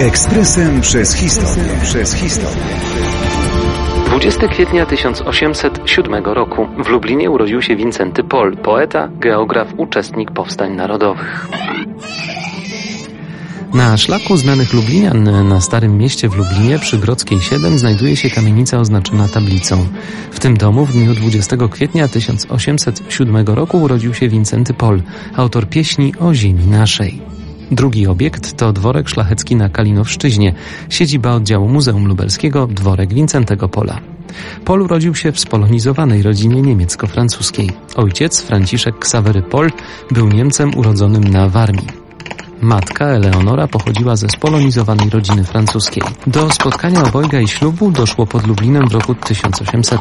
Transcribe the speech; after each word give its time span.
Ekspresem 0.00 0.80
przez 0.80 1.14
historię. 1.14 1.70
Przez 1.82 2.14
historię. 2.14 2.62
20 4.06 4.48
kwietnia 4.48 4.86
1807 4.86 6.24
roku 6.24 6.66
w 6.84 6.88
Lublinie 6.88 7.30
urodził 7.30 7.62
się 7.62 7.76
Wincenty 7.76 8.24
Pol, 8.24 8.56
poeta, 8.56 9.08
geograf, 9.12 9.68
uczestnik 9.76 10.30
powstań 10.30 10.72
narodowych. 10.72 11.48
Na 13.74 13.96
szlaku 13.96 14.36
znanych 14.36 14.72
Lublinian 14.72 15.48
na 15.48 15.60
Starym 15.60 15.98
Mieście 15.98 16.28
w 16.28 16.36
Lublinie 16.36 16.78
przy 16.78 16.98
Grodzkiej 16.98 17.40
7 17.40 17.78
znajduje 17.78 18.16
się 18.16 18.30
kamienica 18.30 18.78
oznaczona 18.80 19.28
tablicą. 19.28 19.86
W 20.30 20.40
tym 20.40 20.56
domu 20.56 20.86
w 20.86 20.92
dniu 20.92 21.14
20 21.14 21.56
kwietnia 21.70 22.08
1807 22.08 23.46
roku 23.46 23.82
urodził 23.82 24.14
się 24.14 24.28
Wincenty 24.28 24.74
Pol, 24.74 25.02
autor 25.36 25.68
pieśni 25.68 26.12
o 26.20 26.34
ziemi 26.34 26.66
naszej. 26.66 27.22
Drugi 27.70 28.06
obiekt 28.06 28.56
to 28.56 28.72
dworek 28.72 29.08
szlachecki 29.08 29.56
na 29.56 29.68
Kalinowszczyźnie, 29.68 30.54
siedziba 30.88 31.34
oddziału 31.34 31.68
Muzeum 31.68 32.08
Lubelskiego, 32.08 32.66
dworek 32.66 33.14
Wincentego 33.14 33.68
Pola. 33.68 34.00
Pol 34.64 34.82
urodził 34.82 35.14
się 35.14 35.32
w 35.32 35.40
spolonizowanej 35.40 36.22
rodzinie 36.22 36.62
niemiecko-francuskiej. 36.62 37.70
Ojciec, 37.96 38.42
Franciszek 38.42 38.98
Ksawery 38.98 39.42
Pol, 39.42 39.70
był 40.10 40.28
Niemcem 40.28 40.76
urodzonym 40.76 41.24
na 41.24 41.48
Warmii. 41.48 42.01
Matka 42.62 43.04
Eleonora 43.04 43.68
pochodziła 43.68 44.16
ze 44.16 44.28
spolonizowanej 44.28 45.10
rodziny 45.10 45.44
francuskiej. 45.44 46.02
Do 46.26 46.50
spotkania 46.50 47.02
obojga 47.02 47.40
i 47.40 47.48
ślubu 47.48 47.90
doszło 47.90 48.26
pod 48.26 48.46
Lublinem 48.46 48.88
w 48.88 48.92
roku 48.92 49.14
1800. 49.14 50.00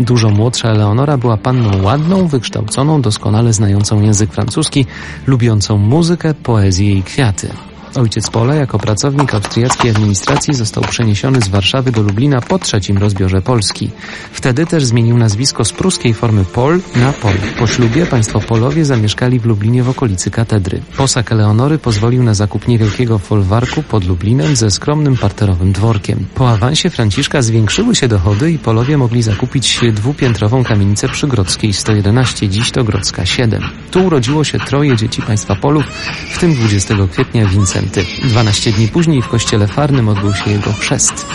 Dużo 0.00 0.30
młodsza 0.30 0.68
Eleonora 0.68 1.18
była 1.18 1.36
panną 1.36 1.82
ładną, 1.82 2.26
wykształconą, 2.26 3.02
doskonale 3.02 3.52
znającą 3.52 4.02
język 4.02 4.32
francuski, 4.32 4.86
lubiącą 5.26 5.78
muzykę, 5.78 6.34
poezję 6.34 6.92
i 6.94 7.02
kwiaty. 7.02 7.48
Ojciec 7.96 8.30
Pola 8.30 8.54
jako 8.54 8.78
pracownik 8.78 9.34
austriackiej 9.34 9.90
administracji 9.90 10.54
został 10.54 10.84
przeniesiony 10.84 11.40
z 11.40 11.48
Warszawy 11.48 11.92
do 11.92 12.02
Lublina 12.02 12.40
po 12.40 12.58
trzecim 12.58 12.98
rozbiorze 12.98 13.42
Polski. 13.42 13.90
Wtedy 14.32 14.66
też 14.66 14.84
zmienił 14.84 15.18
nazwisko 15.18 15.64
z 15.64 15.72
pruskiej 15.72 16.14
formy 16.14 16.44
Pol 16.44 16.80
na 16.96 17.12
Pol. 17.12 17.34
Po 17.58 17.66
ślubie 17.66 18.06
państwo 18.06 18.40
Polowie 18.40 18.84
zamieszkali 18.84 19.40
w 19.40 19.46
Lublinie 19.46 19.82
w 19.82 19.88
okolicy 19.88 20.30
katedry. 20.30 20.80
Posag 20.96 21.32
Eleonory 21.32 21.78
pozwolił 21.78 22.22
na 22.22 22.34
zakup 22.34 22.68
niewielkiego 22.68 23.18
folwarku 23.18 23.82
pod 23.82 24.04
Lublinem 24.04 24.56
ze 24.56 24.70
skromnym 24.70 25.16
parterowym 25.16 25.72
dworkiem. 25.72 26.26
Po 26.34 26.50
awansie 26.50 26.90
Franciszka 26.90 27.42
zwiększyły 27.42 27.94
się 27.94 28.08
dochody 28.08 28.52
i 28.52 28.58
Polowie 28.58 28.98
mogli 28.98 29.22
zakupić 29.22 29.80
dwupiętrową 29.92 30.64
kamienicę 30.64 31.08
przy 31.08 31.26
Grodzkiej 31.26 31.72
111, 31.72 32.48
dziś 32.48 32.70
to 32.70 32.84
Grodzka 32.84 33.26
7. 33.26 33.62
Tu 33.90 34.06
urodziło 34.06 34.44
się 34.44 34.58
troje 34.58 34.96
dzieci 34.96 35.22
państwa 35.22 35.56
Polów, 35.56 35.84
w 36.30 36.38
tym 36.38 36.54
20 36.54 36.94
kwietnia 37.12 37.46
Wincenty. 37.80 38.28
12 38.28 38.72
dni 38.72 38.88
później 38.88 39.22
w 39.22 39.28
kościele 39.28 39.66
Farnym 39.66 40.08
odbył 40.08 40.34
się 40.34 40.50
jego 40.50 40.72
chrzest. 40.72 41.26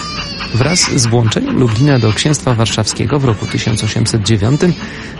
Wraz 0.53 0.80
z 0.80 1.05
włączeniem 1.05 1.59
Lublina 1.59 2.00
do 2.00 2.13
księstwa 2.13 2.53
warszawskiego 2.53 3.19
w 3.19 3.25
roku 3.25 3.45
1809 3.45 4.61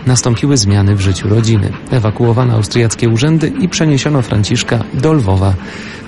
nastąpiły 0.06 0.56
zmiany 0.56 0.96
w 0.96 1.00
życiu 1.00 1.28
rodziny. 1.28 1.72
Ewakuowano 1.90 2.54
austriackie 2.54 3.08
urzędy 3.08 3.52
i 3.60 3.68
przeniesiono 3.68 4.22
Franciszka 4.22 4.84
do 4.94 5.12
Lwowa. 5.12 5.54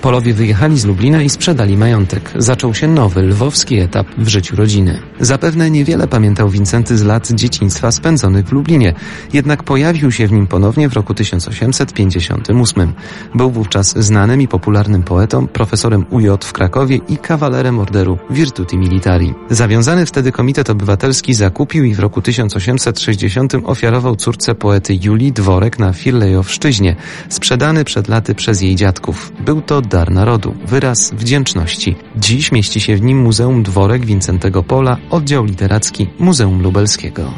Polowie 0.07 0.35
wyjechali 0.35 0.79
z 0.79 0.85
Lublina 0.85 1.23
i 1.23 1.31
sprzedali 1.31 1.77
majątek. 1.77 2.33
Zaczął 2.37 2.75
się 2.75 2.89
nowy, 2.89 3.23
lwowski 3.23 3.79
etap 3.79 4.07
w 4.19 4.29
życiu 4.29 4.57
rodziny. 4.57 4.99
Zapewne 5.21 5.71
niewiele 5.71 6.09
pamiętał 6.09 6.49
Wincenty 6.49 6.99
z 6.99 7.03
lat 7.03 7.31
dzieciństwa 7.31 7.93
spędzonych 7.93 8.47
w 8.47 8.53
Lublinie, 8.53 8.95
jednak 9.33 9.63
pojawił 9.63 10.13
się 10.13 10.27
w 10.27 10.33
nim 10.33 10.47
ponownie 10.47 10.89
w 10.89 10.93
roku 10.93 11.15
1858. 11.15 12.93
Był 13.35 13.51
wówczas 13.51 13.99
znanym 13.99 14.41
i 14.41 14.49
popularnym 14.49 15.03
poetą, 15.03 15.47
profesorem 15.47 16.07
UJ 16.11 16.29
w 16.41 16.53
Krakowie 16.53 17.01
i 17.09 17.17
kawalerem 17.17 17.79
orderu 17.79 18.19
Virtuti 18.31 18.79
Militari. 18.79 19.35
Zawiązany 19.51 20.07
wtedy 20.07 20.33
Komitet 20.33 20.71
Obywatelski 20.71 21.35
zakupił 21.35 21.85
i 21.85 21.95
w 21.95 22.01
roku 22.01 22.23
1860 22.23 23.53
ofiarował 23.65 24.17
córce 24.17 24.55
poety 24.55 24.99
Julii 25.03 25.33
dworek 25.33 25.79
na 25.79 25.93
Firlejowszczyźnie, 25.93 26.97
sprzedany 27.29 27.85
przed 27.85 28.09
laty 28.09 28.35
przez 28.35 28.63
jej 28.63 28.77
dziadków. 28.77 29.33
Był 29.45 29.63
to 29.63 29.83
dar 29.97 30.11
narodu, 30.11 30.55
wyraz 30.67 31.11
wdzięczności. 31.15 31.97
Dziś 32.17 32.53
mieści 32.53 32.81
się 32.81 32.97
w 32.97 33.03
nim 33.03 33.19
Muzeum 33.19 33.63
Dworek 33.63 34.07
Wincentego 34.07 34.63
Pola, 34.63 34.97
oddział 35.11 35.45
literacki 35.45 36.09
Muzeum 36.19 36.63
Lubelskiego. 36.63 37.31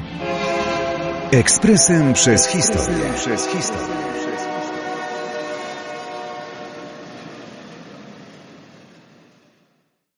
Ekspresem 1.30 2.14
przez 2.14 2.48
historię. 2.48 3.04
Przez 3.16 3.46
historię. 3.46 3.98